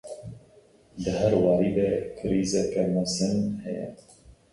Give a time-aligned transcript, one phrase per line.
[1.03, 3.87] Di her warî de krîzeke mezin heye.